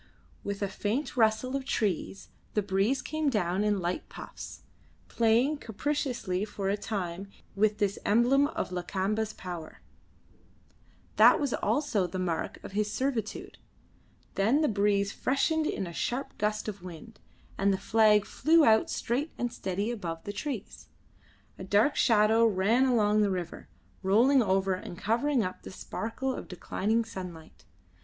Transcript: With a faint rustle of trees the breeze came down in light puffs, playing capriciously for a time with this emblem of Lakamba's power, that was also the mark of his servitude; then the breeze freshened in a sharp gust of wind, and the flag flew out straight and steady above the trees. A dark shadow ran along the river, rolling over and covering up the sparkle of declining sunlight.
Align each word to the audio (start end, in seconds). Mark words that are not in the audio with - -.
With 0.43 0.63
a 0.63 0.67
faint 0.67 1.15
rustle 1.15 1.55
of 1.55 1.63
trees 1.63 2.29
the 2.55 2.63
breeze 2.63 3.03
came 3.03 3.29
down 3.29 3.63
in 3.63 3.79
light 3.79 4.09
puffs, 4.09 4.63
playing 5.09 5.57
capriciously 5.57 6.43
for 6.43 6.69
a 6.69 6.75
time 6.75 7.27
with 7.53 7.77
this 7.77 7.99
emblem 8.03 8.47
of 8.47 8.71
Lakamba's 8.71 9.31
power, 9.33 9.83
that 11.17 11.39
was 11.39 11.53
also 11.53 12.07
the 12.07 12.17
mark 12.17 12.57
of 12.63 12.71
his 12.71 12.91
servitude; 12.91 13.59
then 14.33 14.61
the 14.61 14.67
breeze 14.67 15.11
freshened 15.11 15.67
in 15.67 15.85
a 15.85 15.93
sharp 15.93 16.35
gust 16.39 16.67
of 16.67 16.81
wind, 16.81 17.19
and 17.55 17.71
the 17.71 17.77
flag 17.77 18.25
flew 18.25 18.65
out 18.65 18.89
straight 18.89 19.31
and 19.37 19.53
steady 19.53 19.91
above 19.91 20.23
the 20.23 20.33
trees. 20.33 20.87
A 21.59 21.63
dark 21.63 21.95
shadow 21.95 22.43
ran 22.43 22.85
along 22.85 23.21
the 23.21 23.29
river, 23.29 23.69
rolling 24.01 24.41
over 24.41 24.73
and 24.73 24.97
covering 24.97 25.43
up 25.43 25.61
the 25.61 25.69
sparkle 25.69 26.33
of 26.33 26.47
declining 26.47 27.05
sunlight. 27.05 27.65